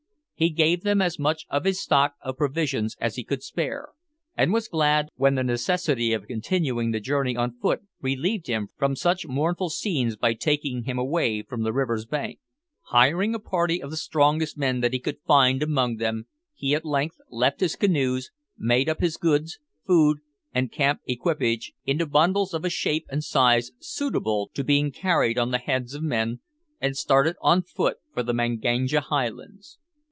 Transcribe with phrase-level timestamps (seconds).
[0.33, 3.89] He gave them as much of his stock of provisions as he could spare,
[4.35, 8.95] and was glad when the necessity of continuing the journey on foot relieved him from
[8.95, 12.39] such mournful scenes by taking him away from the river's bank.
[12.85, 16.25] Hiring a party of the strongest men that he could find among them,
[16.55, 20.21] he at length left his canoes, made up his goods, food,
[20.55, 25.51] and camp equipage into bundles of a shape and size suitable to being carried on
[25.51, 26.39] the heads of men,
[26.79, 29.77] and started on foot for the Manganja highlands.